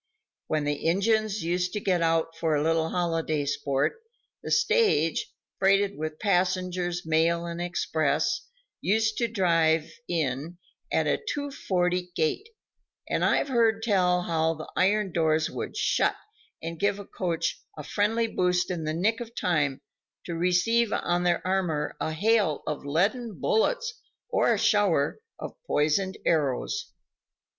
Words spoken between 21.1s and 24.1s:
their armor a hail of leaden bullets